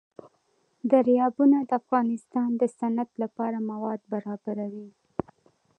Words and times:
دریابونه 0.91 1.57
د 1.69 1.71
افغانستان 1.81 2.49
د 2.61 2.63
صنعت 2.77 3.11
لپاره 3.23 3.57
مواد 3.71 4.01
برابروي. 4.13 4.89